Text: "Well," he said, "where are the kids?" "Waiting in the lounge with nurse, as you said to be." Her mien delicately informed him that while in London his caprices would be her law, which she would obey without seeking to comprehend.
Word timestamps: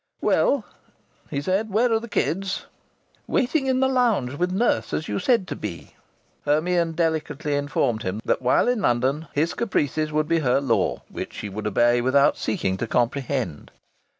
"Well," 0.19 0.65
he 1.29 1.41
said, 1.43 1.69
"where 1.69 1.91
are 1.93 1.99
the 1.99 2.09
kids?" 2.09 2.65
"Waiting 3.27 3.67
in 3.67 3.81
the 3.81 3.87
lounge 3.87 4.33
with 4.33 4.51
nurse, 4.51 4.95
as 4.95 5.07
you 5.07 5.19
said 5.19 5.47
to 5.49 5.55
be." 5.55 5.93
Her 6.43 6.59
mien 6.59 6.93
delicately 6.93 7.53
informed 7.53 8.01
him 8.01 8.19
that 8.25 8.41
while 8.41 8.67
in 8.67 8.81
London 8.81 9.27
his 9.33 9.53
caprices 9.53 10.11
would 10.11 10.27
be 10.27 10.39
her 10.39 10.59
law, 10.59 11.03
which 11.07 11.33
she 11.33 11.49
would 11.49 11.67
obey 11.67 12.01
without 12.01 12.35
seeking 12.35 12.77
to 12.77 12.87
comprehend. 12.87 13.69